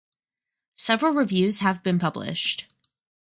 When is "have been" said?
1.59-1.99